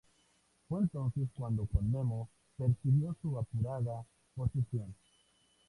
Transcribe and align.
Fue 0.67 0.79
entonces 0.81 1.29
cuando 1.37 1.67
Comneno 1.67 2.27
percibió 2.57 3.15
su 3.21 3.37
apurada 3.37 4.03
posición. 4.33 4.95